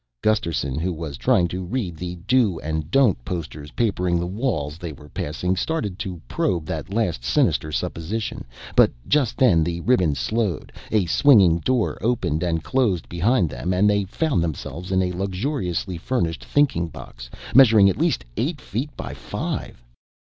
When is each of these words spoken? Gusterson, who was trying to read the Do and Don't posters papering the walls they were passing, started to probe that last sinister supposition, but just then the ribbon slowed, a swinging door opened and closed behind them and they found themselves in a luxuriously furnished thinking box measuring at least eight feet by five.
Gusterson, 0.23 0.79
who 0.79 0.91
was 0.91 1.15
trying 1.15 1.47
to 1.49 1.63
read 1.63 1.95
the 1.95 2.15
Do 2.15 2.57
and 2.61 2.89
Don't 2.89 3.23
posters 3.23 3.69
papering 3.69 4.19
the 4.19 4.25
walls 4.25 4.79
they 4.79 4.93
were 4.93 5.09
passing, 5.09 5.55
started 5.55 5.99
to 5.99 6.19
probe 6.27 6.65
that 6.65 6.91
last 6.91 7.23
sinister 7.23 7.71
supposition, 7.71 8.43
but 8.75 8.91
just 9.07 9.37
then 9.37 9.63
the 9.63 9.79
ribbon 9.81 10.15
slowed, 10.15 10.71
a 10.91 11.05
swinging 11.05 11.59
door 11.59 11.99
opened 12.01 12.41
and 12.41 12.63
closed 12.63 13.07
behind 13.09 13.47
them 13.51 13.73
and 13.73 13.87
they 13.87 14.05
found 14.05 14.43
themselves 14.43 14.91
in 14.91 15.03
a 15.03 15.11
luxuriously 15.11 15.99
furnished 15.99 16.43
thinking 16.43 16.87
box 16.87 17.29
measuring 17.53 17.87
at 17.87 17.99
least 17.99 18.25
eight 18.37 18.59
feet 18.59 18.89
by 18.97 19.13
five. 19.13 19.83